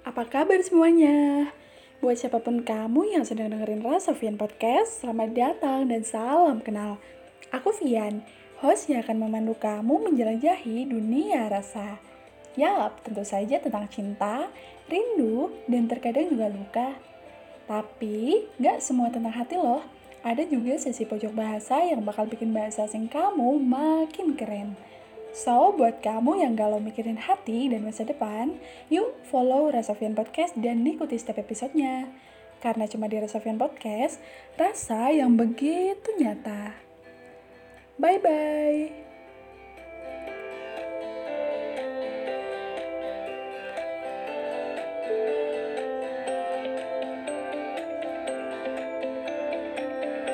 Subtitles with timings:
[0.00, 1.52] Apa kabar semuanya?
[2.00, 6.96] Buat siapa pun kamu yang sedang dengerin Rasa Vian Podcast, selamat datang dan salam kenal.
[7.52, 8.24] Aku Vian,
[8.64, 12.00] host yang akan memandu kamu menjelajahi dunia rasa.
[12.56, 14.48] Yap, tentu saja tentang cinta,
[14.88, 16.96] rindu, dan terkadang juga luka.
[17.68, 19.84] Tapi, gak semua tentang hati loh.
[20.24, 24.80] Ada juga sesi pojok bahasa yang bakal bikin bahasa asing kamu makin keren.
[25.30, 28.58] So, buat kamu yang galau mikirin hati dan masa depan,
[28.90, 32.10] yuk follow Rasavian Podcast dan ikuti setiap episodenya.
[32.60, 34.20] Karena cuma di Rasavian Podcast,
[34.58, 36.76] rasa yang begitu nyata.
[37.96, 39.09] Bye-bye.